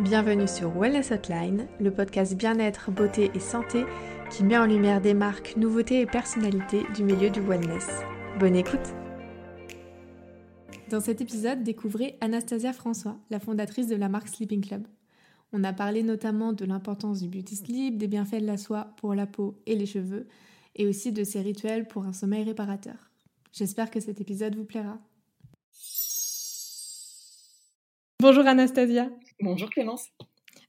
[0.00, 3.84] Bienvenue sur Wellness Hotline, le podcast bien-être, beauté et santé
[4.30, 7.86] qui met en lumière des marques, nouveautés et personnalités du milieu du wellness.
[8.38, 8.94] Bonne écoute
[10.90, 14.86] Dans cet épisode, découvrez Anastasia François, la fondatrice de la marque Sleeping Club.
[15.52, 19.14] On a parlé notamment de l'importance du beauty sleep, des bienfaits de la soie pour
[19.14, 20.26] la peau et les cheveux,
[20.74, 23.10] et aussi de ses rituels pour un sommeil réparateur.
[23.52, 24.98] J'espère que cet épisode vous plaira.
[28.18, 29.10] Bonjour Anastasia.
[29.42, 30.08] Bonjour Clémence.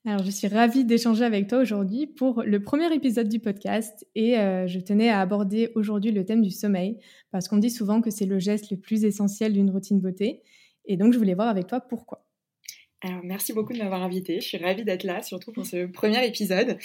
[0.06, 4.38] Alors, je suis ravie d'échanger avec toi aujourd'hui pour le premier épisode du podcast et
[4.38, 7.00] euh, je tenais à aborder aujourd'hui le thème du sommeil
[7.32, 10.44] parce qu'on dit souvent que c'est le geste le plus essentiel d'une routine beauté
[10.86, 12.27] et donc je voulais voir avec toi pourquoi.
[13.02, 14.40] Alors, merci beaucoup de m'avoir invitée.
[14.42, 16.80] Je suis ravie d'être là, surtout pour ce premier épisode.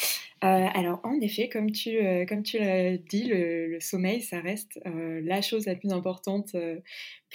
[0.45, 4.79] Euh, alors, en effet, comme tu, euh, comme tu l'as dit, le, sommeil, ça reste
[4.87, 6.55] euh, la chose la plus importante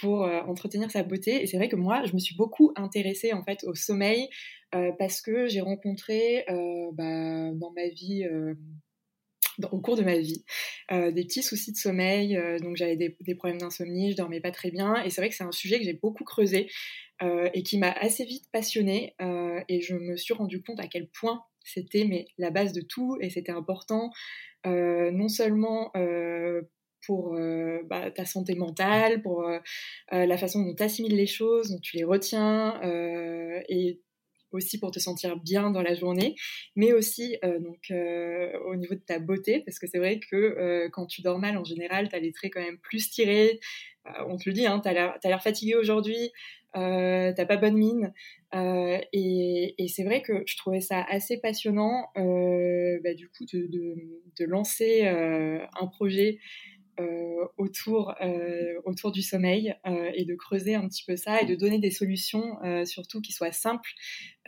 [0.00, 1.42] pour entretenir sa beauté.
[1.42, 4.28] Et c'est vrai que moi, je me suis beaucoup intéressée en fait au sommeil
[4.70, 6.44] parce que j'ai rencontré
[6.92, 8.24] bah, dans ma vie
[9.72, 10.44] au cours de ma vie,
[10.90, 15.02] des petits soucis de sommeil, donc j'avais des, problèmes d'insomnie, je dormais pas très bien,
[15.02, 16.68] et c'est vrai que c'est un sujet que j'ai beaucoup creusé
[17.20, 20.86] euh, et qui m'a assez vite passionnée euh, et je me suis rendu compte à
[20.86, 24.12] quel point c'était la base de tout et c'était important
[24.68, 25.90] euh, non seulement
[27.04, 27.36] pour
[27.86, 29.50] bah, ta santé mentale, pour
[30.12, 32.80] la façon dont tu assimiles les choses, dont tu les retiens
[33.68, 34.00] et
[34.52, 36.34] aussi pour te sentir bien dans la journée,
[36.76, 41.22] mais aussi donc au niveau de ta beauté, parce que c'est vrai que quand tu
[41.22, 43.60] dors mal en général, tu as les traits quand même plus tirés.
[44.26, 46.32] on te le dit, hein, tu as l'air fatigué aujourd'hui,
[46.76, 48.12] euh, t'as pas bonne mine.
[48.54, 54.44] Euh, et, c'est vrai que je trouvais ça assez passionnant, euh, bah, du coup, de,
[54.44, 56.38] lancer un projet
[57.56, 58.14] autour,
[58.84, 59.74] autour du sommeil
[60.14, 63.52] et de creuser un petit peu ça et de donner des solutions, surtout qui soient
[63.52, 63.90] simples,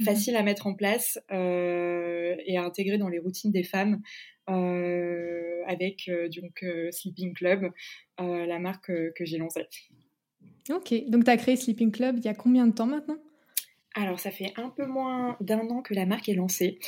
[0.00, 4.00] mmh faciles à mettre en place et à intégrer dans les routines des femmes.
[4.46, 7.70] avec donc Sleeping Club,
[8.18, 9.66] la marque que j'ai lancée.
[10.70, 13.18] Ok, donc tu as créé Sleeping Club il y a combien de temps maintenant?
[13.94, 16.78] Alors, ça fait un peu moins d'un an que la marque est lancée,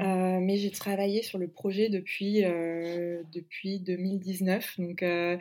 [0.00, 4.78] euh, mais j'ai travaillé sur le projet depuis, euh, depuis 2019.
[4.78, 5.36] Donc, euh,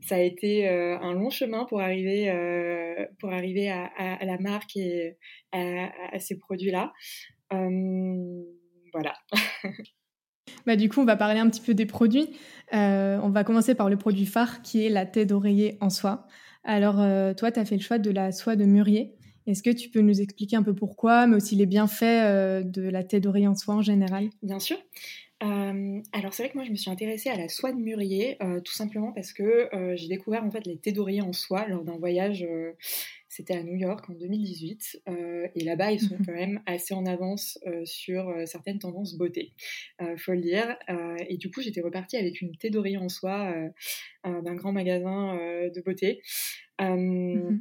[0.00, 2.30] ça a été un long chemin pour arriver,
[3.18, 5.16] pour arriver à, la marque et
[5.52, 6.92] à, à ces produits-là.
[7.50, 9.14] voilà.
[10.66, 12.28] bah, du coup, on va parler un petit peu des produits.
[12.72, 16.26] on va commencer par le produit phare qui est la tête d'oreiller en soie.
[16.66, 19.14] Alors, euh, toi, tu as fait le choix de la soie de mûrier.
[19.46, 22.82] Est-ce que tu peux nous expliquer un peu pourquoi, mais aussi les bienfaits euh, de
[22.82, 24.28] la tête d'oreiller en soie en général?
[24.42, 24.76] Bien sûr.
[25.42, 28.38] Euh, alors c'est vrai que moi je me suis intéressée à la soie de mûrier
[28.64, 31.98] tout simplement parce que j'ai découvert en fait les thés d'oreiller en soie lors d'un
[31.98, 32.48] voyage,
[33.28, 35.02] c'était à New York en 2018
[35.54, 36.24] et là-bas ils sont mhm.
[36.24, 39.52] quand même assez en avance sur certaines tendances beauté,
[40.16, 40.74] faut le dire.
[41.28, 43.52] et du coup j'étais repartie avec une thé d'oreiller en soie
[44.24, 46.22] d'un grand magasin de beauté.
[46.80, 47.60] Mhm.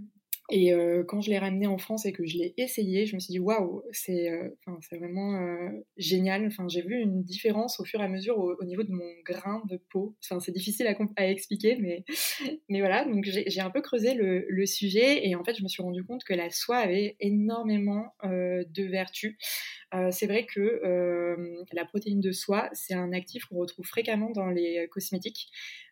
[0.51, 3.19] Et euh, quand je l'ai ramené en France et que je l'ai essayé, je me
[3.19, 4.49] suis dit waouh, c'est euh,
[4.91, 6.45] vraiment euh, génial.
[6.45, 9.63] Enfin, j'ai vu une différence au fur et à mesure au, niveau de mon grain
[9.69, 10.15] de peau.
[10.23, 12.03] Enfin, c'est difficile à, expliquer, mais
[12.69, 13.05] mais voilà.
[13.05, 16.23] Donc j'ai un peu creusé le, sujet et en fait, je me suis rendu compte
[16.23, 19.37] que la soie avait énormément de vertus.
[20.11, 20.81] C'est vrai que
[21.73, 25.49] la protéine de soie, c'est un actif qu'on retrouve fréquemment dans les cosmétiques.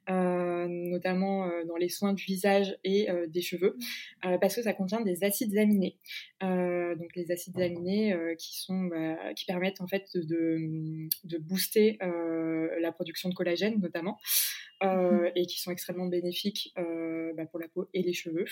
[0.09, 3.77] Euh, notamment euh, dans les soins du visage et euh, des cheveux,
[4.41, 5.97] parce que ça contient des acides aminés.
[6.41, 12.91] donc les acides aminés qui sont bah, qui permettent en fait de, de booster la
[12.91, 14.19] production de collagène notamment.
[14.81, 15.31] Mhm.
[15.35, 18.45] et qui sont extrêmement bénéfiques bah, pour la peau et les cheveux.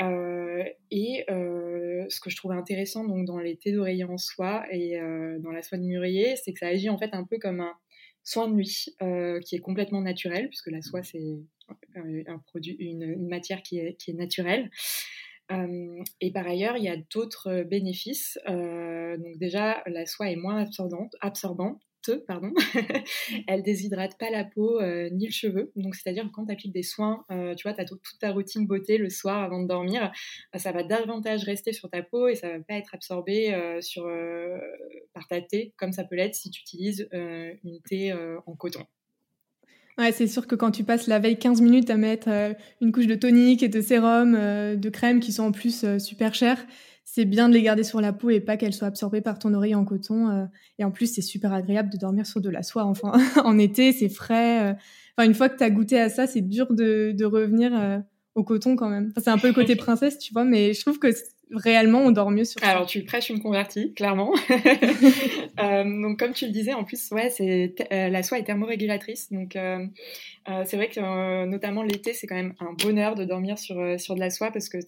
[0.00, 4.98] Et ce que je trouve intéressant donc dans les thés d'oreiller en soie et
[5.40, 7.74] dans la soie de mûrier, c'est que ça agit en fait un peu comme un
[8.28, 11.38] soin de nuit euh, qui est complètement naturel, puisque la soie, c'est
[12.26, 14.70] un produit, une, matière qui est, naturelle.
[15.50, 18.38] Euh, et par ailleurs, il y a d'autres bénéfices.
[18.48, 21.80] Euh, donc déjà, la soie est moins absorbante, absorbante
[22.26, 22.52] pardon,
[23.46, 25.72] elle déshydrate pas la peau euh, ni le cheveu.
[25.76, 28.32] Donc, c'est-à-dire que quand tu appliques des soins, euh, tu vois, tu as toute ta
[28.32, 30.12] routine beauté le soir avant de dormir,
[30.54, 34.04] euh, ça va davantage rester sur ta peau et ça va pas être absorbé sur,
[35.12, 38.12] par ta thé comme ça peut l'être si tu utilises une thé
[38.46, 38.84] en coton.
[39.98, 42.28] Ouais, c'est sûr que quand tu passes la veille 15 minutes à mettre
[42.80, 44.32] une couche de tonique et de sérum,
[44.76, 46.64] de crème qui sont en plus super chères,
[47.10, 49.54] c'est bien de les garder sur la peau et pas qu'elles soient absorbées par ton
[49.54, 50.28] oreille en coton.
[50.28, 50.44] Euh.
[50.78, 52.84] et en plus, c'est super agréable de dormir sur de la soie.
[52.84, 53.12] Enfin,
[53.44, 54.70] en été, c'est frais.
[54.70, 54.74] Euh.
[55.16, 57.98] Enfin, une fois que tu as goûté à ça, c'est dur de, revenir euh,
[58.34, 59.12] au coton quand même.
[59.16, 61.08] c'est un peu le côté princesse, tu vois, mais je trouve que
[61.50, 64.32] réellement on dort mieux sur Alors tu prêches une convertie, clairement.
[65.60, 69.32] euh, donc comme tu le disais, en plus, ouais, c'est euh, la soie est thermorégulatrice.
[69.32, 69.86] Donc euh,
[70.64, 74.20] c'est vrai que notamment l'été, c'est quand même un bonheur de dormir sur, sur de
[74.20, 74.78] la soie parce que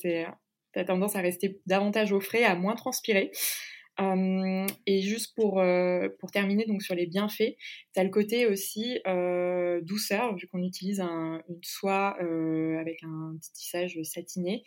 [0.72, 3.31] tu as tendance à rester davantage au frais, à moins transpirer.
[4.00, 7.56] Euh, et juste pour, euh, pour terminer donc sur les bienfaits,
[7.93, 12.17] tu as le côté aussi euh, douceur, vu qu'on utilise un, une soie
[12.81, 14.62] avec un petit tissage satiné.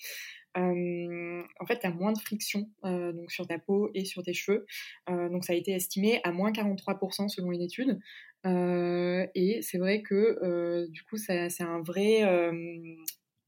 [0.55, 4.65] en fait, tu as moins de friction donc sur ta peau et sur tes cheveux.
[5.07, 7.99] donc, ça a été estimé à moins 43% selon une étude.
[8.45, 12.23] et c'est vrai que du coup, c'est un vrai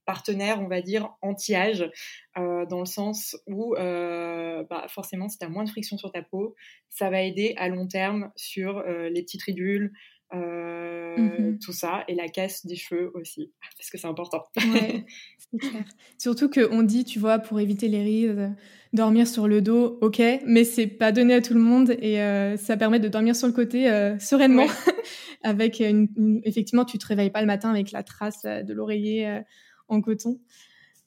[0.05, 1.89] partenaire, on va dire, anti-âge,
[2.37, 6.11] euh, dans le sens où euh, bah, forcément, si tu as moins de friction sur
[6.11, 6.55] ta peau,
[6.89, 9.91] ça va aider à long terme sur euh, les petites ridules,
[10.33, 14.45] mmh tout ça, et la casse des cheveux aussi, parce que c'est important.
[14.57, 15.05] Ouais,
[15.37, 15.85] c'est clair.
[16.17, 18.53] Surtout qu'on dit, tu vois, pour éviter les rides,
[18.91, 22.17] dormir sur le dos, ok, mais c'est pas donné à tout le monde et
[22.57, 23.85] ça permet de dormir sur le côté
[24.19, 24.67] sereinement.
[25.43, 29.43] avec une, effectivement, tu te réveilles pas le matin avec la trace de l'oreiller
[29.87, 30.39] en coton.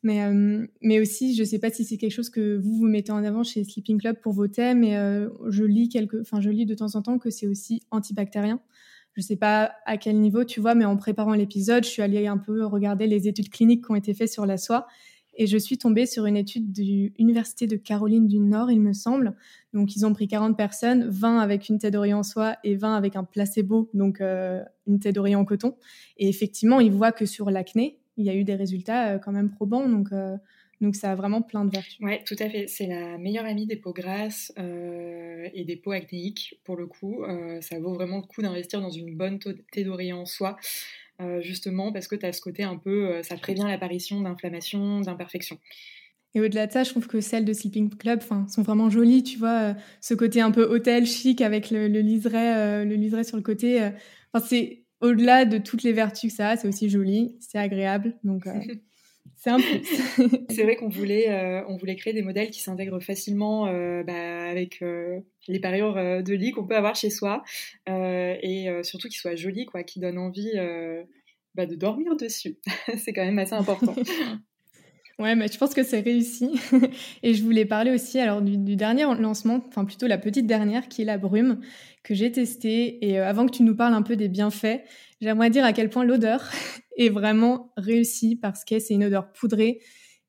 [0.02, 2.86] Mais, euh, mais aussi, je ne sais pas si c'est quelque chose que vous vous
[2.86, 6.40] mettez en avant chez Sleeping Club pour vos thèmes, mais euh, je lis quelque, enfin
[6.40, 8.60] je lis de temps en temps que c'est aussi antibactérien.
[9.14, 12.02] Je ne sais pas à quel niveau, tu vois, mais en préparant l'épisode, je suis
[12.02, 14.86] allée un peu regarder les études cliniques qui ont été faites sur la soie,
[15.38, 16.82] et je suis tombée sur une étude de
[17.16, 19.36] l'université de Caroline du Nord, il me semble.
[19.72, 22.96] Donc ils ont pris 40 personnes, 20 avec une tête d'oreiller en soie et 20
[22.96, 25.76] avec un placebo, donc euh, une tête d'oreiller en coton.
[26.16, 29.32] Et effectivement, ils voient que sur l'acné, il y a eu des résultats euh, quand
[29.32, 29.88] même probants.
[29.88, 30.36] Donc, euh,
[30.80, 31.96] donc ça a vraiment plein de vertus.
[32.00, 32.66] Oui, tout à fait.
[32.66, 37.24] C'est la meilleure amie des peaux grasses euh, et des peaux acnéiques, pour le coup.
[37.60, 39.38] ça vaut vraiment le coup d'investir dans une bonne
[39.72, 40.56] thé d'oreiller en soie,
[41.40, 45.58] justement parce que tu as ce côté un peu, ça prévient l'apparition d'inflammation, d'imperfections.
[46.34, 49.36] Et au-delà de ça, je trouve que celles de Sleeping Club sont vraiment jolies, tu
[49.36, 53.42] vois, ce côté un peu hôtel chic avec le, le liseré, le liseré sur le
[53.42, 53.80] côté.
[54.32, 58.16] Enfin, c'est au-delà de toutes les vertus que ça a, c'est aussi joli, c'est agréable.
[58.24, 58.52] Donc, euh,
[59.36, 59.82] c'est un plus.
[60.50, 64.48] c'est vrai qu'on voulait, euh, on voulait créer des modèles qui s'intègrent facilement euh, bah,
[64.48, 64.82] avec
[65.48, 67.42] les parures de lit qu'on peut avoir chez soi
[67.86, 70.52] et surtout qui soient jolis, quoi, qui donnent envie
[71.54, 72.58] bah, de dormir dessus.
[72.98, 73.94] c'est quand même assez important.
[75.18, 76.60] Ouais, mais je pense que c'est réussi.
[77.24, 80.86] et je voulais parler aussi alors du, du, dernier lancement, enfin plutôt la petite dernière,
[80.86, 81.60] qui est la brume,
[82.08, 83.06] que j'ai testée.
[83.06, 84.80] Et euh, avant que tu nous parles un peu des bienfaits,
[85.20, 86.42] j'aimerais dire à quel point l'odeur
[86.96, 89.80] est vraiment réussie parce que c'est une odeur poudrée.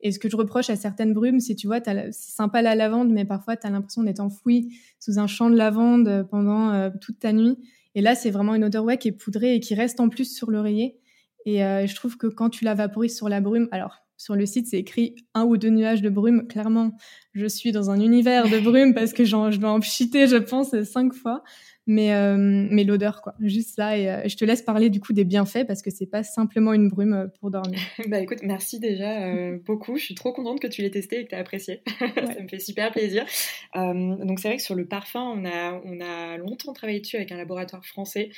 [0.02, 3.10] Et ce que je reproche à certaines brumes, c'est, tu vois, c'est sympa la lavande,
[3.10, 7.20] mais parfois tu as l'impression d'être enfoui sous un champ de lavande pendant euh, toute
[7.20, 7.58] ta nuit.
[7.96, 10.34] Et là, c'est vraiment une odeur ouais, qui est poudrée et qui reste en plus
[10.34, 11.00] sur l'oreiller.
[11.46, 14.46] Et euh, je trouve que quand tu la vaporises sur la brume, alors sur le
[14.46, 16.46] site, c'est écrit un ou deux nuages de brume.
[16.46, 16.92] Clairement,
[17.34, 20.80] je suis dans un univers de brume parce que je dois en pchiter, je pense,
[20.84, 21.42] cinq fois
[21.90, 23.34] mais euh, mais l'odeur quoi.
[23.42, 26.06] Juste ça et euh, je te laisse parler du coup des bienfaits parce que c'est
[26.06, 27.80] pas simplement une brume euh, pour dormir.
[28.08, 29.98] Bah écoute merci déjà beaucoup.
[29.98, 31.82] Je suis trop contente que tu l'aies testé et que tu as apprécié.
[32.00, 33.26] Ça me fait super plaisir.
[33.74, 37.32] Donc c'est vrai que sur le parfum on a on a longtemps travaillé dessus avec
[37.32, 38.30] un laboratoire français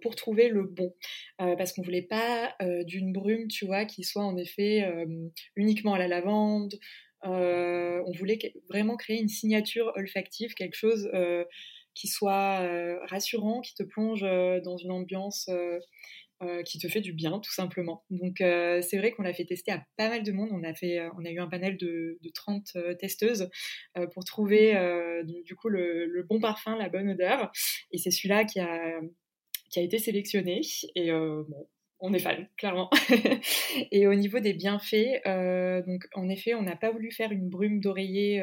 [0.00, 0.94] pour trouver le bon.
[1.38, 2.54] Parce qu'on voulait pas
[2.86, 4.86] d'une brume tu vois qui soit en effet
[5.56, 6.74] uniquement à la lavande.
[7.24, 8.38] On voulait
[8.68, 11.08] vraiment créer une signature olfactive quelque chose
[11.94, 15.78] qui soit euh, rassurant, qui te plonge euh, dans une ambiance euh,
[16.64, 18.04] qui te fait du bien, tout simplement.
[18.10, 20.48] Donc c'est vrai qu'on l'a fait tester à pas mal de monde.
[20.50, 23.48] On a, fait, on a eu un panel de, 30 testeuses
[24.12, 24.74] pour trouver
[25.22, 27.52] du, coup le, bon parfum, la bonne odeur.
[27.92, 29.00] Et c'est celui-là qui a,
[29.70, 30.62] qui a été sélectionné.
[30.96, 31.68] Et bon,
[32.00, 32.90] on est fan, clairement.
[33.92, 35.22] et au niveau des bienfaits,
[35.86, 38.42] donc en effet, on n'a pas voulu faire une brume d'oreiller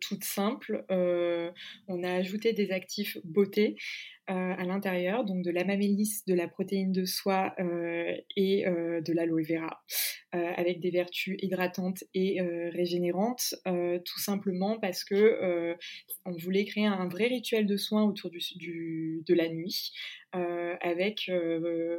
[0.00, 0.84] toute simple.
[0.90, 1.50] Euh,
[1.88, 3.76] on a ajouté des actifs beauté
[4.30, 7.54] euh, à l'intérieur, donc de la mamélis, de la protéine de soie
[8.36, 9.84] et de l'aloe vera,
[10.32, 12.40] avec des vertus hydratantes et
[12.72, 15.76] régénérantes, tout simplement parce que
[16.24, 19.92] on voulait créer un vrai rituel de soins autour de la nuit.
[20.32, 21.30] avec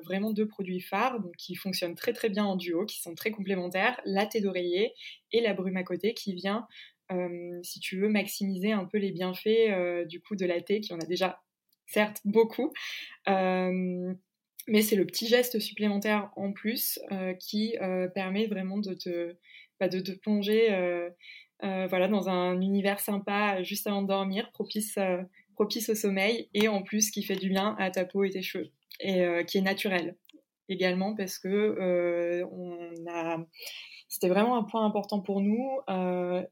[0.03, 3.31] vraiment deux produits phares donc, qui fonctionnent très très bien en duo, qui sont très
[3.31, 4.93] complémentaires, la thé d'oreiller
[5.31, 6.67] et la brume à côté qui vient
[7.11, 10.81] euh, si tu veux maximiser un peu les bienfaits euh, du coup de la thé,
[10.81, 11.41] qui en a déjà
[11.87, 12.73] certes beaucoup,
[13.29, 14.13] euh,
[14.67, 16.99] mais c'est le petit geste supplémentaire en plus
[17.39, 17.75] qui
[18.15, 19.35] permet vraiment de te,
[19.79, 20.69] bah, de plonger
[21.61, 24.97] voilà, dans un univers sympa juste avant de dormir, propice,
[25.53, 28.41] propice au sommeil et en plus qui fait du bien à ta peau et tes
[28.41, 30.15] cheveux et qui est naturel.
[30.69, 33.37] Également parce que on a
[34.07, 35.79] c'était vraiment un point important pour nous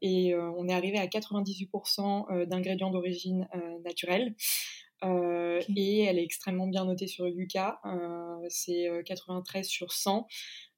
[0.01, 3.47] et on est arrivé à 98% d'ingrédients d'origine
[3.85, 4.35] naturelle.
[5.03, 7.79] Et elle est extrêmement bien notée sur Yuka.
[8.49, 10.27] c'est 93 sur 100.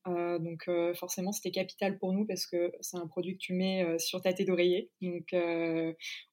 [0.06, 4.22] donc forcément c'était capital pour nous parce que c'est un produit que tu mets sur
[4.22, 5.34] ta tête d'oreiller, donc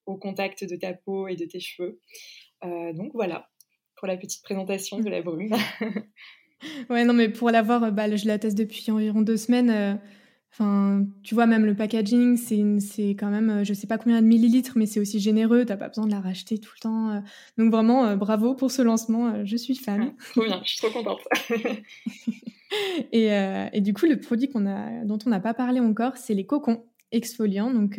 [0.07, 2.01] au contact de ta peau et de tes cheveux.
[2.63, 3.49] donc voilà
[3.97, 5.55] pour la petite présentation de la brume.
[6.91, 9.99] ouais non mais pour l'avoir, bah, je la teste depuis environ deux semaines.
[10.53, 14.27] Enfin, tu vois, même le packaging, c'est quand même, euh, je sais pas combien de
[14.27, 15.65] millilitres, mais c'est aussi généreux.
[15.65, 17.11] T'as pas besoin de la racheter tout le temps.
[17.11, 17.21] Euh.
[17.57, 19.47] Donc vraiment, euh, bravo pour ce lancement.
[19.47, 20.13] Je suis fan.
[20.13, 21.21] Ah, trop bien, je suis trop contente.
[23.13, 23.29] et,
[23.73, 26.45] et, du coup, le produit qu'on a, dont on n'a pas parlé encore, c'est les
[26.45, 27.73] cocons exfoliants.
[27.73, 27.99] Donc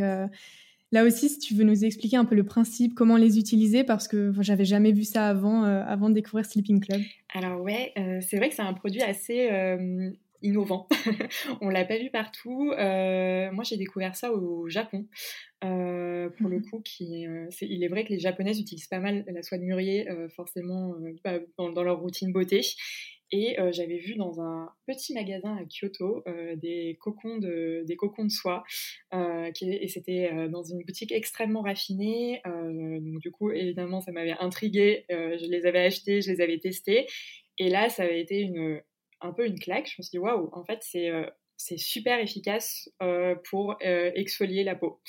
[0.93, 4.07] là aussi, si tu veux nous expliquer un peu le principe, comment les utiliser, parce
[4.07, 7.01] que j'avais jamais vu ça avant, avant de découvrir Sleeping Club.
[7.33, 9.49] Alors ouais, c'est vrai que c'est un produit assez
[10.43, 10.87] innovant.
[11.61, 12.71] on l'a pas vu partout.
[12.77, 15.07] Euh, moi, j'ai découvert ça au Japon.
[15.63, 16.69] Euh, pour le mhm.
[16.69, 19.63] coup, qui, euh, il est vrai que les Japonaises utilisent pas mal la soie de
[19.63, 22.61] mûrier, forcément bah, dans, leur routine beauté.
[23.35, 26.23] Et j'avais vu dans un petit magasin à Kyoto
[26.55, 28.63] des cocons de des cocons de soie,
[29.55, 32.41] qui, et c'était dans une boutique extrêmement raffinée.
[32.45, 35.05] donc du coup, évidemment, ça m'avait intriguée.
[35.09, 37.07] je les avais achetés, je les avais testés.
[37.57, 38.51] Et là, ça avait été
[39.23, 39.87] un peu une claque.
[39.87, 41.25] Je me suis dit, waouh, en fait, c'est euh,
[41.57, 45.01] super efficace euh, pour euh, exfolier la peau.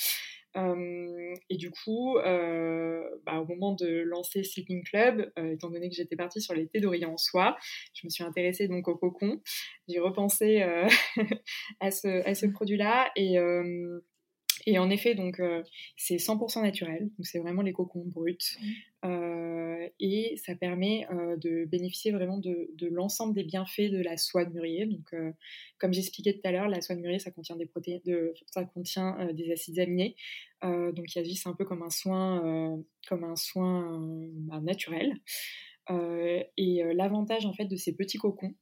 [0.56, 6.40] Et du coup, bah, au moment de lancer Sleeping Club, étant donné que j'étais partie
[6.40, 7.56] sur les d'oreiller en soie,
[7.94, 9.40] je me suis intéressée donc au cocon.
[9.88, 10.62] J'ai repensé
[11.80, 13.38] à ce, à ce produit-là et
[14.66, 15.62] et en effet, donc euh,
[15.96, 18.36] c'est 100% naturel, donc c'est vraiment les cocons bruts,
[19.04, 24.44] euh, et ça permet euh, de bénéficier vraiment de, l'ensemble des bienfaits de la soie
[24.44, 24.86] de mûrier.
[24.86, 25.14] Donc,
[25.78, 28.64] comme j'expliquais tout à l'heure, la soie de mûrier, ça contient des protéines, de, ça
[28.64, 30.16] contient des acides aminés,
[30.62, 33.98] donc il agissent un peu comme un soin, comme un soin
[34.32, 35.14] bah, naturel.
[35.88, 38.54] Et l'avantage en fait de ces petits cocons,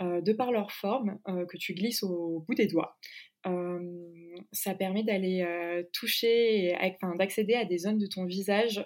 [0.00, 2.98] de par leur forme que tu glisses au bout des doigts,
[4.52, 8.84] ça permet d'aller toucher, enfin, d'accéder à des zones de ton visage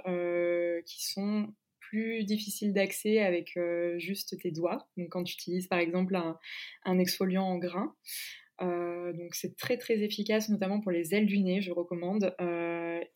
[0.87, 1.49] qui sont
[1.91, 3.59] plus difficiles d'accès avec
[3.97, 4.89] juste tes doigts.
[4.97, 6.17] Donc quand tu utilises par exemple
[6.85, 7.95] un, exfoliant en grain.
[8.61, 12.35] Donc c'est très très efficace, notamment pour les ailes du nez, je recommande.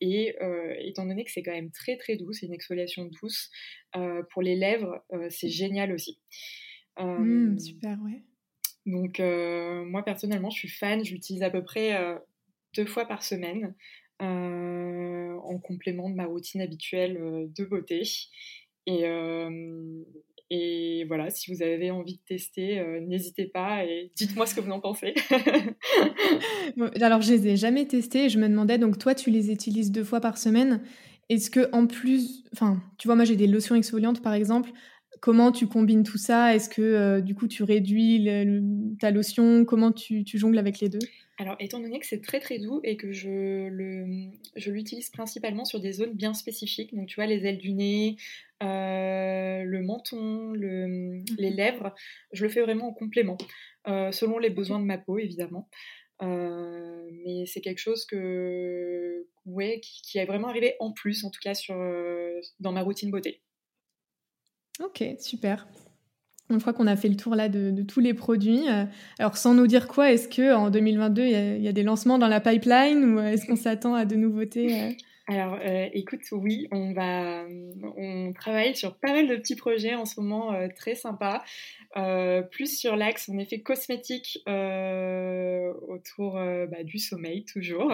[0.01, 0.35] et
[0.79, 3.51] étant donné que c'est quand même très très doux, c'est une exfoliation douce,
[4.31, 6.19] pour les lèvres, c'est génial aussi.
[6.97, 8.23] Mmh, super, ouais.
[8.85, 12.17] Donc euh, moi personnellement, je suis fan, je l'utilise à peu près euh,
[12.75, 13.73] deux fois par semaine
[14.21, 18.03] euh, en complément de ma routine habituelle de beauté.
[18.85, 19.03] Et,
[20.49, 24.71] et voilà, si vous avez envie de tester, n'hésitez pas et dites-moi ce que vous
[24.71, 25.13] en pensez.
[27.01, 28.29] alors, je les ai jamais testés.
[28.29, 30.81] Je me demandais, donc toi, tu les utilises deux fois par semaine.
[31.29, 34.71] Est-ce que en plus, enfin, tu vois, moi j'ai des lotions exfoliantes par exemple.
[35.21, 36.55] Comment tu combines tout ça?
[36.55, 38.27] Est-ce que euh, du coup tu réduis
[38.99, 39.65] ta lotion?
[39.65, 40.99] Comment tu, jongles avec les deux?
[41.37, 43.67] Alors, étant donné que c'est très très doux et que je,
[44.69, 48.15] l'utilise principalement sur des zones bien spécifiques, donc tu vois les ailes du nez,
[48.63, 51.25] euh, le menton, les mhm.
[51.37, 51.93] lèvres,
[52.31, 53.37] je le fais vraiment en complément,
[53.87, 55.69] euh, selon les besoins de ma peau évidemment.
[56.21, 61.41] mais c'est quelque chose que, ouais, qui, qui, est vraiment arrivé en plus, en tout
[61.41, 61.75] cas sur,
[62.61, 63.41] dans ma routine beauté.
[64.79, 65.67] Ok, super.
[66.49, 68.69] Je crois qu'on a fait le tour là de, tous les produits.
[68.69, 68.85] Euh,
[69.17, 72.27] alors, sans nous dire quoi, est-ce que en 2022 il y, a des lancements dans
[72.27, 74.91] la pipeline ou est-ce qu'on s'attend à de nouveautés euh?
[75.27, 77.45] Alors, euh, écoute, oui, on va,
[77.97, 81.43] on travaille sur pas mal de petits projets en ce moment euh, très sympas,
[81.97, 84.43] euh, plus sur l'axe en effet cosmétique
[85.87, 87.91] autour bah, du sommeil toujours.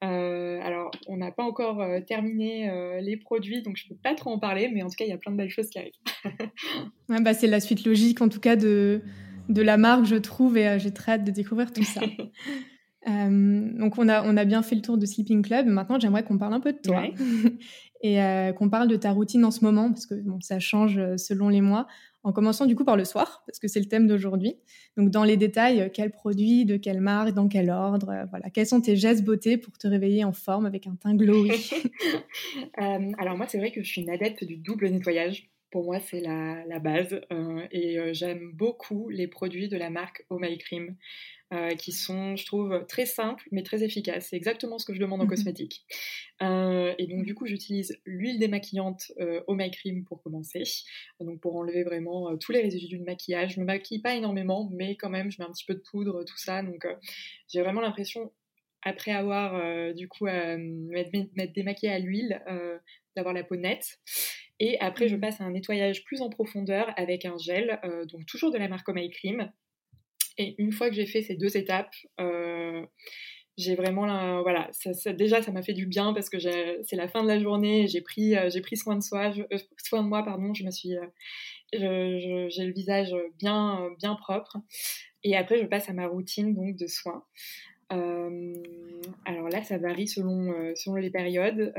[0.00, 4.68] alors, on n'a pas encore terminé les produits, donc je peux pas trop en parler,
[4.72, 5.92] mais en tout cas, il y a plein de belles choses qui arrivent.
[7.08, 9.02] bah, c'est la suite logique, en tout cas, de,
[9.48, 12.00] de la marque, je trouve, et j'ai très hâte de découvrir tout ça.
[13.08, 15.66] Euh, donc on a, on a bien fait le tour de Sleeping Club.
[15.66, 17.04] Maintenant, j'aimerais qu'on parle un peu de toi
[18.02, 20.98] et euh, qu'on parle de ta routine en ce moment, parce que bon, ça change
[20.98, 21.86] euh, selon les mois.
[22.26, 24.56] En commençant du coup par le soir, parce que c'est le thème d'aujourd'hui.
[24.96, 28.48] Donc dans les détails, quel produit, de quelle marque, dans quel ordre, voilà.
[28.48, 31.50] Quels sont tes gestes beauté pour te réveiller en forme avec un teint glowy
[32.78, 35.50] Alors moi, c'est vrai que je suis une adepte du double nettoyage.
[35.70, 37.20] Pour moi, c'est la, la, base.
[37.70, 40.96] et j'aime beaucoup les produits de la marque Oh My Cream.
[41.54, 44.28] Euh, qui sont, je trouve, très simples mais très efficaces.
[44.30, 45.30] C'est exactement ce que je demande en mhm.
[45.30, 45.86] cosmétique.
[46.42, 50.64] Euh, et donc, du coup, j'utilise l'huile démaquillante euh, au My Cream pour commencer,
[51.20, 53.54] donc pour enlever vraiment tous les résidus du maquillage.
[53.54, 56.24] Je me maquille pas énormément, mais quand même, je mets un petit peu de poudre,
[56.24, 56.62] tout ça.
[56.62, 56.86] Donc,
[57.48, 58.32] j'ai vraiment l'impression,
[58.82, 62.42] après avoir du coup m'être démaquillée à l'huile,
[63.14, 64.00] d'avoir la peau nette.
[64.58, 65.20] Et après, je mhm.
[65.20, 67.78] passe à un nettoyage plus en profondeur avec un gel,
[68.10, 69.52] donc toujours de la marque My Cream,
[70.38, 72.84] et une fois que j'ai fait ces deux étapes, euh,
[73.56, 74.70] j'ai vraiment la, voilà,
[75.16, 78.00] déjà ça m'a fait du bien parce que c'est la fin de la journée, j'ai
[78.00, 80.94] pris, euh, j'ai pris soin de soi, euh, soin de moi pardon, je me suis,
[81.72, 84.58] j'ai le visage bien, bien propre.
[85.22, 87.24] Et après je passe à ma routine donc de soins.
[87.90, 91.72] alors là, ça varie selon, selon les périodes,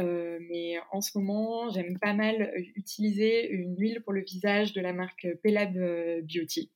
[0.50, 4.94] mais en ce moment, j'aime pas mal utiliser une huile pour le visage de la
[4.94, 5.78] marque Pelab
[6.24, 6.72] Beauty.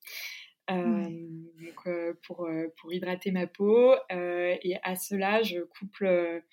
[0.71, 3.93] Euh, donc, euh, pour, euh, pour, hydrater ma peau.
[4.11, 6.43] et à cela, je couple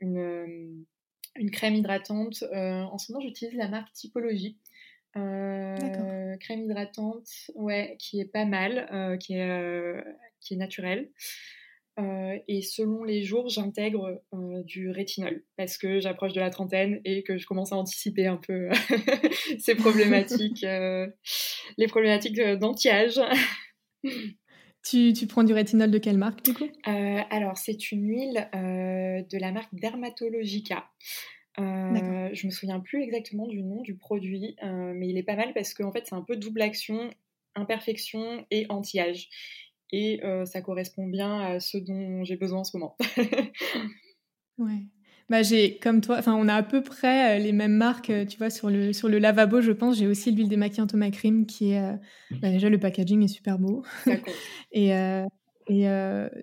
[0.00, 0.84] une,
[1.36, 2.42] une crème hydratante.
[2.52, 4.58] en ce moment, j'utilise la marque Typologie.
[5.12, 10.04] crème hydratante, ouais, qui est pas mal, qui, est,
[10.40, 11.10] qui est naturelle.
[11.98, 14.22] et selon les jours, j'intègre
[14.64, 18.38] du rétinol parce que j'approche de la trentaine et que je commence à anticiper un
[18.38, 18.70] peu
[19.58, 23.20] ces problématiques, les problématiques d'anti-âge.
[24.82, 26.68] Tu, tu, prends du rétinol de quelle marque du coup?
[26.86, 30.88] Euh, Alors c'est une huile euh, de la marque Dermatologica.
[31.58, 35.34] Euh, je me souviens plus exactement du nom du produit, euh, mais il est pas
[35.34, 37.10] mal parce qu'en fait c'est un peu double action,
[37.56, 39.28] imperfection et anti-âge.
[39.90, 42.96] Et ça correspond bien à ce dont j'ai besoin en ce moment.
[44.58, 44.82] ouais.
[45.28, 48.24] Bah, j'ai, comme toi, enfin, on a à peu près euh, les mêmes marques, euh,
[48.24, 49.98] tu vois, sur le, sur le lavabo, je pense.
[49.98, 51.96] J'ai aussi l'huile démaquillante au Cream qui est, euh,
[52.40, 53.84] bah, déjà, le packaging est super beau.
[54.72, 54.90] et,
[55.68, 55.88] et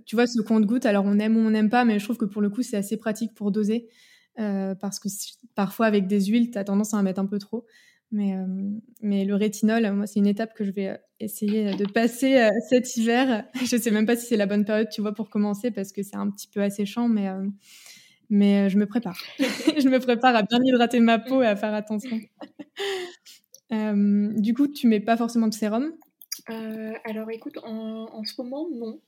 [0.05, 2.25] tu vois, ce compte-goutte, alors on aime ou on n'aime pas, mais je trouve que
[2.25, 3.87] pour le coup, c'est assez pratique pour doser.
[4.35, 5.07] parce que
[5.55, 7.65] parfois, avec des huiles, tu as tendance à en mettre un peu trop.
[8.11, 8.35] Mais,
[9.01, 13.45] mais le rétinol, moi, c'est une étape que je vais essayer de passer cet hiver.
[13.65, 16.03] Je sais même pas si c'est la bonne période, tu vois, pour commencer, parce que
[16.03, 17.29] c'est un petit peu asséchant, mais
[18.29, 19.17] mais euh, je me prépare.
[19.39, 22.19] je me prépare à bien hydrater ma peau et à faire attention.
[23.71, 25.93] Euh, du coup, tu mets pas forcément de sérum?
[26.51, 28.99] Euh, alors écoute, en, ce moment non.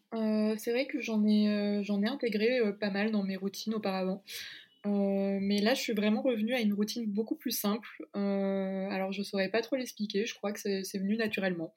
[0.58, 4.24] c'est vrai que j'en ai, j'en ai intégré pas mal dans mes routines auparavant.
[4.86, 7.88] mais là, je suis vraiment revenue à une routine beaucoup plus simple.
[8.16, 10.26] alors, je saurais pas trop l'expliquer.
[10.26, 11.72] Je crois que c'est, venu naturellement.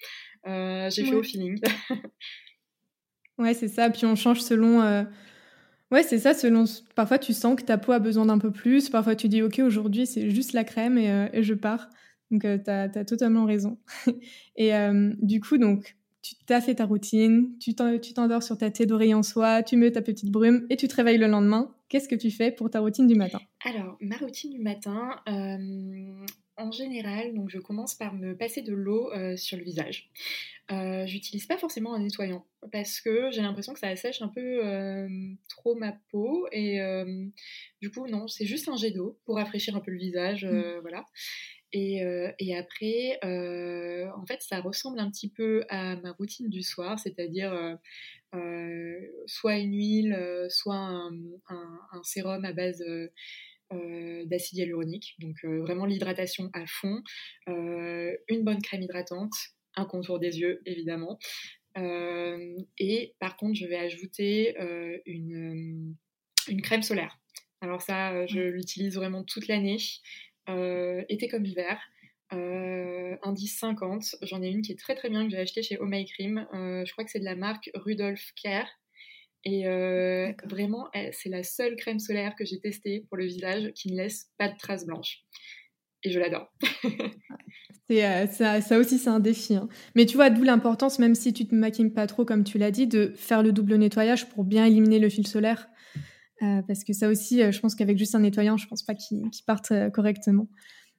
[0.47, 1.61] j'ai fait au feeling.
[3.39, 3.91] ouais, c'est ça.
[3.91, 5.05] Puis on change selon
[5.91, 6.35] Ouais, c'est ça.
[6.35, 8.91] Selon, parfois tu sens que ta peau a besoin d'un peu plus.
[8.91, 11.89] Parfois tu dis, ok, aujourd'hui c'est juste la crème et, euh, je pars.
[12.31, 13.79] Donc euh, tu as, totalement raison.
[14.57, 18.85] et euh, du coup, donc tu t'as fait ta routine, tu t'endors sur ta thé
[18.85, 21.75] d'oreille en soie, tu mets ta petite brume et tu te réveilles le lendemain.
[21.89, 23.39] Qu'est-ce que tu fais pour ta routine du matin?
[23.65, 25.17] Alors, ma routine du matin,
[26.59, 30.11] en général, donc je commence par me passer de l'eau sur le visage.
[30.71, 34.67] Euh, j'utilise pas forcément un nettoyant parce que j'ai l'impression que ça assèche un peu
[34.67, 35.09] euh,
[35.49, 37.25] trop ma peau et euh,
[37.81, 40.81] du coup non c'est juste un jet d'eau pour rafraîchir un peu le visage mmh.
[40.83, 41.09] voilà
[41.73, 42.03] et,
[42.39, 47.79] et après en fait ça ressemble un petit peu à ma routine du soir c'est-à-dire
[49.27, 51.13] soit une huile soit un,
[51.49, 52.85] un sérum à base
[53.71, 57.03] d'acide hyaluronique donc vraiment l'hydratation à fond
[57.47, 59.33] une bonne crème hydratante
[59.79, 61.19] un contour des yeux, évidemment.
[61.77, 67.19] Euh, et par contre, je vais ajouter euh, une, euh, une, crème solaire.
[67.61, 69.79] Alors ça, je l'utilise vraiment toute l'année,
[71.09, 71.81] été comme hiver.
[72.31, 75.87] indice 50, j'en ai une qui est très très bien que j'ai achetée chez Oh
[75.87, 76.47] My Cream.
[76.53, 78.69] je crois que c'est de la marque Rudolph Care.
[79.45, 79.65] Et
[80.45, 84.31] vraiment, c'est la seule crème solaire que j'ai testée pour le visage qui ne laisse
[84.37, 85.25] pas de traces blanches.
[86.05, 86.53] Et je l'adore.
[87.91, 89.55] Euh, ça, ça, aussi, c'est un défi.
[89.55, 89.67] Hein.
[89.95, 92.71] Mais tu vois, d'où l'importance, même si tu te maquilles pas trop, comme tu l'as
[92.71, 95.69] dit, de faire le double nettoyage pour bien éliminer le fil solaire.
[96.43, 98.95] Euh, parce que ça aussi, euh, je pense qu'avec juste un nettoyant, je pense pas
[98.95, 100.49] qu'il parte correctement.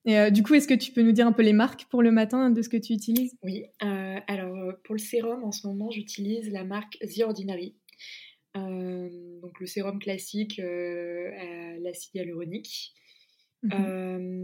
[0.05, 2.09] Et du coup, est-ce que tu peux nous dire un peu les marques pour le
[2.09, 3.37] matin de ce que tu utilises?
[3.43, 3.65] Oui.
[4.27, 7.75] alors, pour le sérum, en ce moment, j'utilise la marque The Ordinary.
[8.55, 12.93] Donc, le sérum classique à l'acide hyaluronique.
[13.63, 14.39] Mmh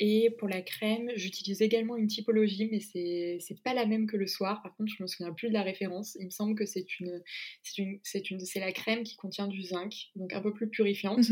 [0.00, 4.16] et pour la crème, j'utilise également une typologie, mais c'est n'est pas la même que
[4.16, 4.60] le soir.
[4.62, 6.16] Par contre, je me souviens plus de la référence.
[6.18, 7.22] Il me semble que c'est une
[7.62, 11.26] c'est une c'est la crème qui contient du zinc, donc un peu plus purifiante.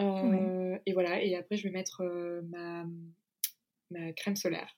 [0.00, 1.22] Euh, et voilà.
[1.22, 2.86] Et après, je vais mettre euh, ma
[3.90, 4.74] ma crème solaire.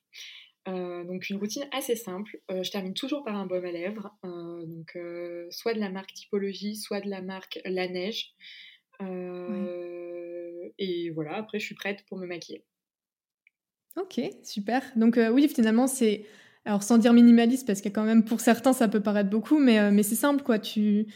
[0.67, 2.39] Donc une routine assez simple.
[2.49, 4.97] je termine toujours par un baume à lèvres, donc
[5.51, 8.35] soit de la marque Typologie, soit de la marque La Neige.
[10.79, 12.65] Et voilà, après je suis prête pour me maquiller.
[13.97, 14.83] Ok, super.
[14.97, 16.27] Donc oui, finalement c'est
[16.65, 19.91] alors sans dire minimaliste parce que quand même pour certains ça peut paraître beaucoup, mais,
[19.91, 20.59] mais c'est simple quoi.
[20.59, 21.07] Tu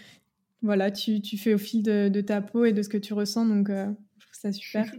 [0.63, 3.47] voilà, tu, tu, fais au fil de, ta peau et de ce que tu ressens,
[3.47, 4.93] donc je trouve ça super.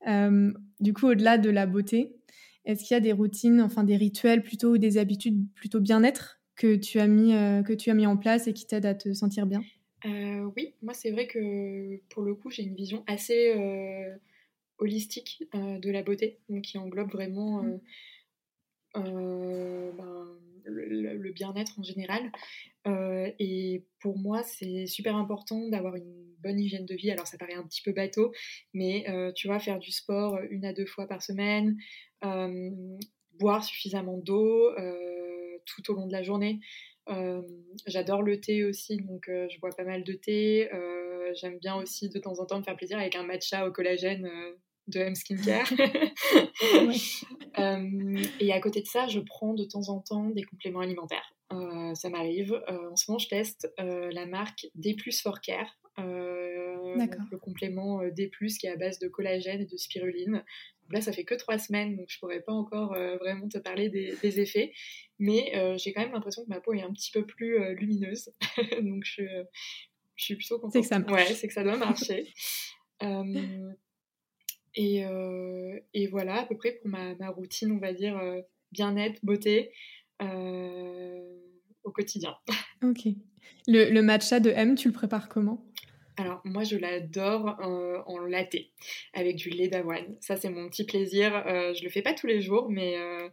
[0.80, 2.16] du coup, au-delà de la beauté,
[2.64, 6.40] est-ce qu'il y a des routines, enfin des rituels plutôt ou des habitudes plutôt bien-être
[6.56, 8.94] que tu as mis euh, que tu as mis en place et qui t'aident à
[8.94, 9.62] te sentir bien?
[10.04, 14.14] Euh, Oui, moi c'est vrai que pour le coup j'ai une vision assez euh,
[14.78, 17.80] holistique de la beauté, donc qui englobe vraiment mmh.
[18.94, 20.26] ben,
[20.64, 22.30] le, bien-être en général.
[22.86, 27.10] et pour moi, c'est super important d'avoir une bonne hygiène de vie.
[27.10, 28.32] Alors, ça paraît un petit peu bateau,
[28.72, 31.76] mais tu vois, faire du sport une à deux fois par semaine,
[32.22, 34.70] boire suffisamment d'eau
[35.66, 36.60] tout au long de la journée.
[37.86, 40.68] J'adore le thé aussi, donc je bois pas mal de thé.
[41.34, 44.28] J'aime bien aussi de temps en temps me faire plaisir avec un matcha au collagène
[44.88, 45.70] de M Skincare.
[48.40, 51.34] et à côté de ça, je prends de temps en temps des compléments alimentaires.
[51.94, 52.60] ça m'arrive.
[52.68, 55.78] en ce moment, je teste la marque D+, for Care.
[55.98, 60.44] le complément D+, qui est à base de collagène et de spiruline
[60.90, 63.88] là, ça fait que trois semaines, donc je pourrais pas encore euh, vraiment te parler
[63.88, 64.72] des, effets.
[65.18, 67.74] Mais euh, j'ai quand même l'impression que ma peau est un petit peu plus euh,
[67.74, 68.30] lumineuse.
[68.82, 69.22] donc je,
[70.16, 70.72] je, suis plutôt contente.
[70.72, 71.12] C'est que ça marche.
[71.12, 72.32] Ouais, c'est que ça doit marcher.
[74.74, 75.04] et,
[75.94, 78.20] et, voilà, à peu près pour ma, ma routine, on va dire
[78.72, 79.72] bien-être, beauté
[80.20, 82.36] au quotidien.
[82.82, 83.08] Ok.
[83.66, 85.69] Le, le matcha de M, tu le prépares comment?
[86.20, 87.56] Alors, moi, je l'adore
[88.06, 88.56] en latte
[89.14, 90.16] avec du lait d'avoine.
[90.20, 91.34] Ça, c'est mon petit plaisir.
[91.46, 93.28] Euh, je le fais pas tous les jours, mais euh,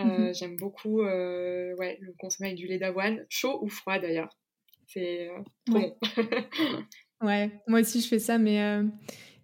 [0.00, 0.34] euh, mhm.
[0.34, 4.36] j'aime beaucoup ouais, le consommer avec du lait d'avoine, chaud ou froid d'ailleurs.
[4.86, 5.30] C'est
[5.66, 5.96] trop ouais.
[6.00, 7.26] bon.
[7.26, 8.60] ouais, moi aussi, je fais ça, mais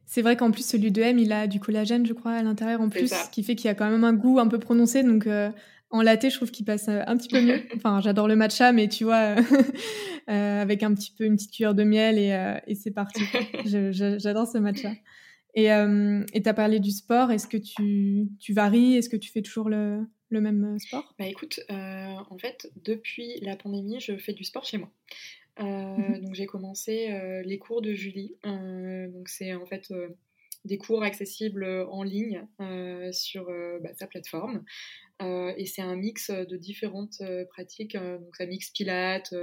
[0.05, 2.81] c'est vrai qu'en plus, celui de M, il a du collagène, je crois, à l'intérieur
[2.81, 5.03] en plus, ce qui fait qu'il y a quand même un goût un peu prononcé.
[5.03, 5.27] Donc,
[5.95, 7.63] en latte, je trouve qu'il passe euh, un petit peu mieux.
[7.77, 9.37] Enfin, j'adore le matcha, mais tu vois,
[10.29, 13.23] euh, avec un petit peu une petite cuillère de miel et, euh, c'est parti.
[13.65, 14.93] J'adore ce matcha.
[15.55, 17.31] Et tu as parlé du sport.
[17.31, 18.97] Est-ce que tu, tu varies?
[18.97, 21.15] Est-ce que tu fais toujours le, le même sport?
[21.17, 24.91] Bah écoute, en fait, depuis la pandémie, je fais du sport chez moi.
[25.61, 26.23] Mhm.
[26.23, 28.35] Donc j'ai commencé les cours de Julie.
[28.43, 29.93] donc c'est en fait
[30.65, 32.49] des cours accessibles en ligne
[33.13, 33.47] sur
[33.81, 34.65] bah, sa plateforme.
[35.23, 37.97] Euh, et c'est un mix euh, de différentes euh, pratiques.
[37.97, 39.35] donc ça mixe pilates,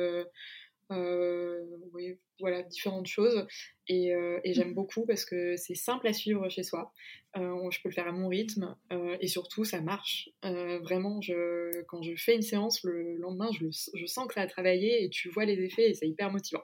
[0.90, 3.48] oui, voilà, différentes choses.
[3.88, 4.14] Et,
[4.46, 4.74] j'aime mmh.
[4.74, 6.92] beaucoup parce que c'est simple à suivre chez soi.
[7.36, 8.76] je peux le faire à mon rythme
[9.22, 10.30] et surtout ça marche.
[10.44, 14.48] vraiment, je, quand je fais une séance le lendemain, je, je, sens que ça a
[14.48, 16.64] travaillé et tu vois les effets et c'est hyper motivant.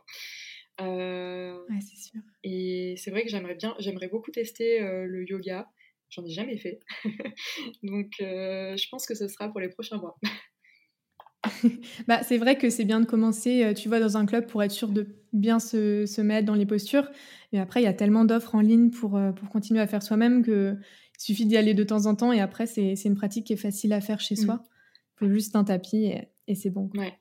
[0.80, 2.22] ouais, c'est sûr.
[2.44, 5.70] Et c'est vrai que j'aimerais bien, j'aimerais beaucoup tester le yoga.
[6.10, 6.80] J'en ai jamais fait.
[7.84, 10.18] Donc, euh, je pense que ce sera pour les prochains mois.
[12.08, 14.64] bah, c'est vrai que c'est bien de commencer, euh, tu vois, dans un club pour
[14.64, 17.10] être sûr de bien se, se mettre dans les postures.
[17.52, 20.02] Et après, il y a tellement d'offres en ligne pour, euh, pour continuer à faire
[20.02, 20.80] soi-même qu'il
[21.18, 22.32] suffit d'y aller de temps en temps.
[22.32, 24.46] Et après, c'est une pratique qui est facile à faire chez mmh.
[24.46, 24.64] soi.
[25.16, 26.90] Il faut juste un tapis et, et c'est bon.
[26.96, 27.14] Ouais.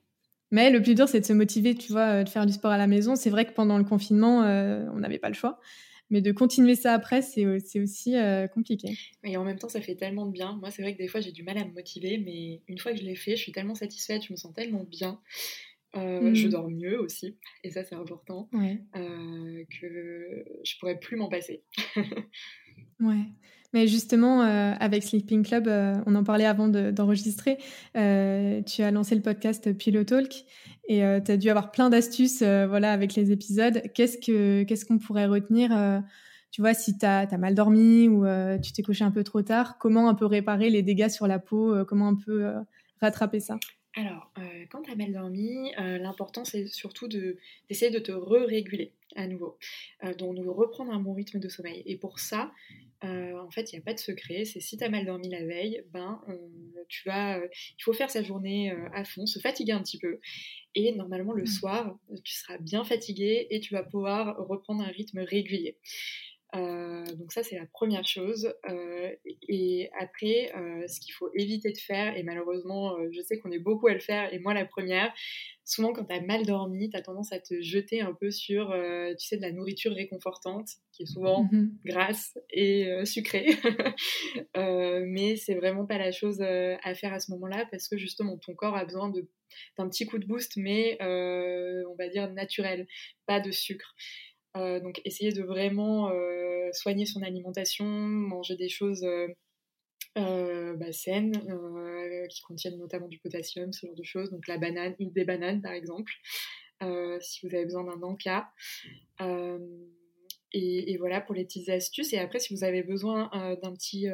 [0.49, 2.77] Mais le plus dur, c'est de se motiver, tu vois, de faire du sport à
[2.77, 3.17] la maison.
[3.17, 5.59] C'est vrai que pendant le confinement, on n'avait pas le choix.
[6.09, 8.97] Mais de continuer ça après, c'est aussi euh, compliqué.
[9.23, 10.55] Et en même temps, ça fait tellement de bien.
[10.59, 12.93] Moi, c'est vrai que des fois, j'ai du mal à me motiver, mais une fois
[12.93, 15.19] que je l'ai fait, je suis tellement satisfaite, je me sens tellement bien.
[15.95, 16.51] Euh, je mmh.
[16.51, 21.63] dors mieux aussi, et ça c'est important, euh, que je pourrais plus m'en passer.
[22.99, 23.23] ouais.
[23.77, 25.67] Mais justement, avec Sleeping Club,
[26.07, 27.57] on en parlait avant d'enregistrer,
[27.93, 30.45] tu as lancé le podcast Pillow Talk
[30.87, 33.81] et euh, tu as dû avoir plein d'astuces euh, voilà, avec les épisodes.
[33.93, 35.99] Qu'est-ce qu'on pourrait retenir euh,
[36.51, 38.25] Tu vois, si tu as, mal dormi ou
[38.63, 41.39] tu t'es couché un peu trop tard, comment on peut réparer les dégâts sur la
[41.39, 42.51] peau Comment on peut
[43.01, 43.59] rattraper ça?
[43.95, 44.31] Alors,
[44.69, 49.57] quand tu as mal dormi, l'important c'est surtout d'essayer de, te re-réguler à nouveau,
[50.17, 51.83] donc de reprendre un bon rythme de sommeil.
[51.85, 52.51] Et pour ça,
[53.01, 54.45] en fait, il n'y a pas de secret.
[54.45, 56.21] C'est si tu as mal dormi la veille, ben,
[56.89, 60.19] tu vas, il faut faire sa journée à fond, se fatiguer un petit peu.
[60.75, 61.47] Et normalement, le mmh.
[61.47, 65.77] soir, tu seras bien fatigué et tu vas pouvoir reprendre un rythme régulier.
[66.53, 68.53] Donc ça, c'est la première chose.
[69.47, 70.51] et après,
[70.87, 73.99] ce qu'il faut éviter de faire, et malheureusement, je sais qu'on est beaucoup à le
[73.99, 75.13] faire, et moi la première,
[75.65, 78.73] souvent quand tu as mal dormi, tu as tendance à te jeter un peu sur,
[79.19, 83.47] tu sais, de la nourriture réconfortante, qui est souvent mmh grasse et sucrée.
[84.55, 88.55] mais c'est vraiment pas la chose à faire à ce moment-là, parce que justement, ton
[88.55, 89.11] corps a besoin
[89.77, 92.87] d'un petit coup de boost, mais on va dire naturel,
[93.25, 93.93] pas de sucre.
[94.57, 99.03] Euh, donc essayer de vraiment euh, soigner son alimentation, manger des choses
[100.17, 101.33] euh, bah, saines
[102.29, 104.31] qui contiennent notamment du potassium, ce genre de choses.
[104.31, 106.11] Donc la banane, une des bananes par exemple,
[107.21, 108.47] si vous avez besoin d'un encas.
[110.53, 112.13] Et, et, voilà pour les petites astuces.
[112.13, 113.29] Et après, si vous avez besoin
[113.61, 114.07] d'un petit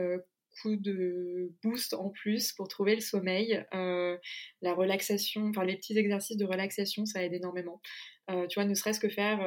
[0.61, 3.65] coup de boost en plus pour trouver le sommeil.
[3.71, 7.81] la relaxation, enfin les petits exercices de relaxation, ça aide énormément.
[8.27, 9.39] tu vois, ne serait-ce que faire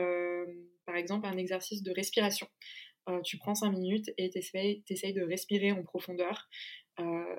[0.87, 2.47] par exemple un exercice de respiration.
[3.09, 6.49] Euh, tu prends 5 minutes et tu essayes, de respirer en profondeur.
[6.99, 7.37] Euh,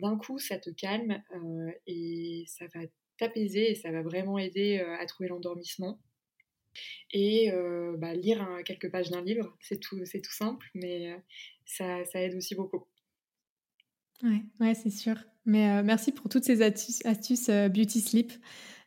[0.00, 2.80] d'un coup, ça te calme euh, et ça va
[3.18, 6.00] t'apaiser et ça va vraiment aider à trouver l'endormissement.
[7.12, 7.52] Et
[7.98, 11.14] bah, lire quelques pages d'un livre, c'est tout, tout simple, mais
[11.64, 12.88] ça, aide aussi beaucoup.
[14.22, 15.16] Ouais, ouais c'est sûr.
[15.46, 18.32] Mais merci pour toutes ces astuces Beauty Sleep.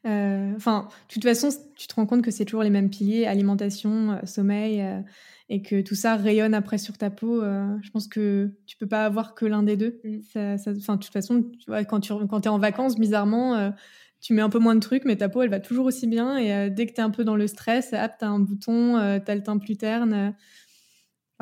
[0.07, 3.25] Euh, enfin, de toute façon, tu te rends compte que c'est toujours les mêmes piliers
[3.25, 5.01] alimentation, euh, sommeil, euh,
[5.49, 7.41] et que tout ça rayonne après sur ta peau.
[7.41, 10.01] je pense que tu peux pas avoir que l'un des deux.
[10.03, 10.55] Mm.
[10.55, 13.73] Enfin, de toute façon, tu vois, quand tu quand es en vacances, bizarrement,
[14.19, 16.37] tu mets un peu moins de trucs, mais ta peau, elle va toujours aussi bien.
[16.37, 19.19] Et dès que tu es un peu dans le stress, hop, tu as un bouton,
[19.25, 20.35] tu as le teint plus terne.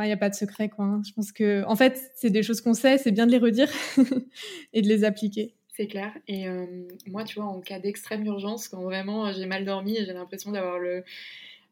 [0.04, 0.86] Il n'y a pas de secret, quoi.
[0.86, 1.02] Hein.
[1.08, 3.70] Je pense que, en fait, c'est des choses qu'on sait, c'est bien de les redire
[4.74, 5.56] et de les appliquer.
[5.76, 6.14] C'est clair.
[6.28, 6.66] Et euh,
[7.08, 10.14] moi, tu vois, en cas d'extrême urgence, quand vraiment euh, j'ai mal dormi et j'ai
[10.14, 11.04] l'impression d'avoir le,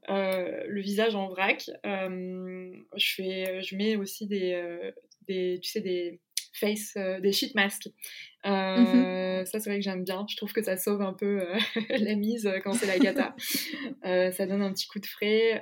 [0.10, 4.62] euh, le visage en vrac, je, fais, je mets aussi des,
[5.28, 6.20] des tu sais, des
[6.54, 7.88] face, des sheet masks.
[8.44, 9.46] Mm-hmm.
[9.46, 10.26] Ça, c'est vrai que j'aime bien.
[10.30, 11.42] Je trouve que ça sauve un peu
[11.90, 13.36] la mise quand c'est la gata.
[14.04, 15.62] ça donne un petit coup de frais.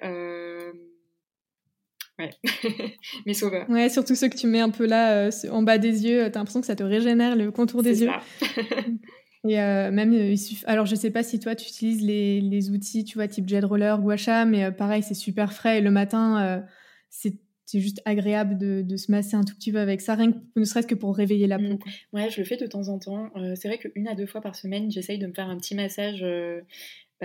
[2.22, 2.30] Ouais,
[3.26, 3.70] mes sauveurs.
[3.70, 6.40] Ouais, surtout ceux que tu mets un peu là euh, en bas des yeux, t'as
[6.40, 8.12] l'impression que ça te régénère le contour des yeux.
[9.48, 13.04] Et euh, même, euh, alors je sais pas si toi tu utilises les, les, outils,
[13.04, 15.80] tu vois, type jet roller, gua sha, mais pareil, c'est super frais.
[15.80, 16.64] Et le matin,
[17.10, 17.40] c'est
[17.74, 20.64] juste agréable de, de, se masser un tout petit peu avec ça, rien que, ne
[20.64, 21.64] serait-ce que pour réveiller la peau.
[21.64, 21.80] Mmh.
[22.14, 23.32] Ouais, je le fais de temps en temps.
[23.56, 26.24] c'est vrai qu'une à deux fois par semaine, j'essaye de me faire un petit massage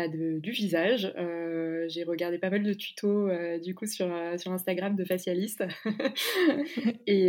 [0.07, 1.13] du visage.
[1.17, 5.05] Euh, j'ai regardé pas mal de tutos euh, du coup sur, euh, sur Instagram de
[5.05, 5.65] facialistes.
[7.07, 7.29] et,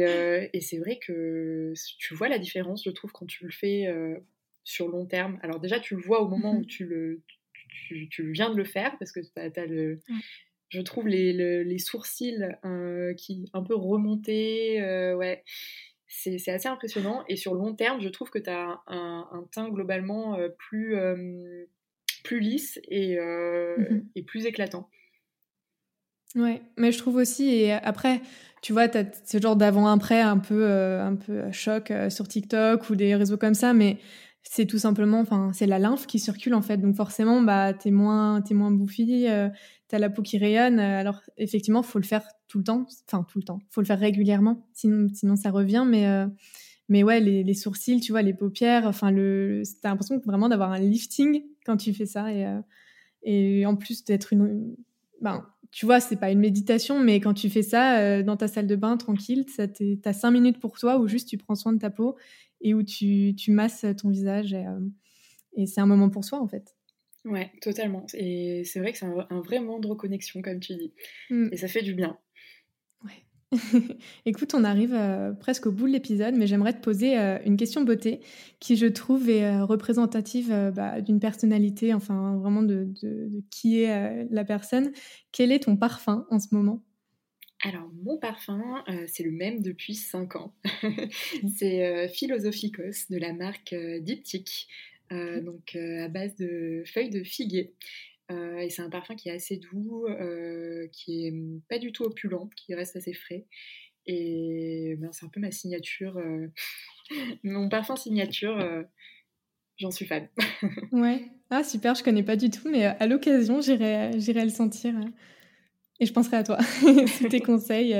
[0.53, 3.88] et c'est vrai que tu vois la différence, je trouve, quand tu le fais
[4.63, 5.39] sur long terme.
[5.41, 6.65] Alors déjà, tu le vois au moment où mm-hmm.
[6.65, 7.21] tu, le,
[8.10, 9.99] tu, viens de le faire, parce que tu as, le...
[10.69, 11.32] Je trouve les,
[11.63, 12.43] les, sourcils
[13.17, 14.82] qui un peu remontés,
[15.15, 15.43] ouais
[16.10, 17.23] c'est assez impressionnant.
[17.27, 20.95] Et sur long terme, je trouve que tu as un, un, teint globalement plus,
[22.27, 24.05] plus lisse et, euh, mhm.
[24.15, 24.89] et plus éclatant.
[26.35, 28.21] Ouais, mais je trouve aussi, et après,
[28.61, 32.27] tu vois, tu as ce genre d'avant-après un peu, euh, un peu choc euh, sur
[32.27, 33.97] TikTok ou des réseaux comme ça, mais
[34.43, 37.91] c'est tout simplement, enfin, c'est la lymphe qui circule en fait, donc forcément, bah, t'es
[37.91, 39.25] moins, es moins bouffi,
[39.87, 43.39] t'as la peau qui rayonne, alors effectivement, faut le faire tout le temps, enfin, tout
[43.39, 46.05] le temps, faut le faire régulièrement, sinon, sinon ça revient, mais
[46.89, 50.80] mais ouais, les, sourcils, tu vois, les paupières, enfin, le, t'as l'impression vraiment d'avoir un
[50.80, 52.32] lifting quand tu fais ça.
[52.32, 52.60] Et, euh,
[53.23, 54.76] et en plus d'être une,
[55.21, 58.47] Ben, tu vois, c'est pas une méditation, mais quand tu fais ça euh, dans ta
[58.47, 59.45] salle de bain, tranquille,
[60.02, 62.15] t'as cinq minutes pour toi où juste tu prends soin de ta peau
[62.62, 64.54] et où tu, tu masses ton visage.
[64.54, 64.80] Et, euh,
[65.56, 66.76] et c'est un moment pour soi, en fait.
[67.26, 68.06] Ouais, totalement.
[68.13, 70.93] Et c'est vrai que c'est un, vrai moment de reconnexion, comme tu dis.
[71.30, 71.50] Mm.
[71.52, 72.17] Et ça fait du bien.
[74.25, 77.55] Écoute, on arrive euh, presque au bout de l'épisode, mais j'aimerais te poser euh, une
[77.55, 78.19] question beauté
[78.60, 82.89] qui, je trouve, est euh, représentative bah, d'une personnalité, enfin vraiment de,
[83.49, 84.91] qui est la personne.
[85.31, 86.83] Quel est ton parfum en ce moment?
[87.63, 88.62] Alors, mon parfum,
[89.07, 90.53] c'est le même depuis 5 ans.
[91.57, 94.67] c'est Philosophicos de la marque Diptyque,
[95.10, 97.73] donc à base de feuilles de figuier.
[98.31, 101.33] Euh, et c'est un parfum qui est assez doux, euh, qui est
[101.69, 103.45] pas du tout opulent, qui reste assez frais.
[104.05, 106.47] Et ben, c'est un peu ma signature, euh,
[107.43, 108.85] mon parfum signature.
[109.77, 110.27] J'en suis fan.
[110.91, 111.25] ouais.
[111.49, 114.93] Ah super, je connais pas du tout, mais à l'occasion, j'irai, j'irai le sentir.
[115.99, 116.57] Et je penserai à toi.
[117.07, 117.95] si tes conseils,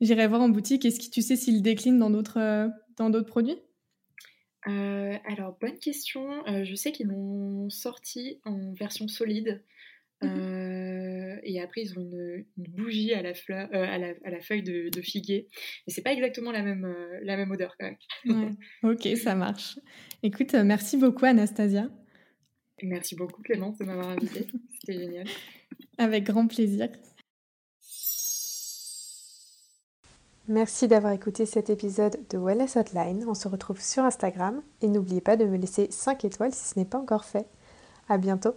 [0.00, 0.84] j'irai voir en boutique.
[0.84, 3.58] Est-ce que tu sais s'il décline dans d'autres, dans d'autres produits?
[4.68, 6.46] Euh, alors, bonne question.
[6.46, 9.62] Euh, je sais qu'ils l'ont sorti en version solide.
[10.24, 11.40] Mhm.
[11.42, 15.48] et après, ils ont une, bougie à la, fleur, à, la, feuille de, figuier.
[15.84, 16.86] Mais c'est pas exactement la même,
[17.22, 17.90] la même odeur quand
[18.24, 18.56] même.
[18.84, 19.80] Ok, ça marche.
[20.22, 21.90] Écoute, merci beaucoup Anastasia.
[22.84, 24.46] Merci beaucoup Clémence de m'avoir invitée.
[24.78, 25.26] C'était génial.
[25.98, 26.88] Avec grand plaisir.
[30.52, 33.24] Merci d'avoir écouté cet épisode de Wellness Hotline.
[33.26, 36.78] On se retrouve sur Instagram et n'oubliez pas de me laisser 5 étoiles si ce
[36.78, 37.46] n'est pas encore fait.
[38.06, 38.52] À bientôt.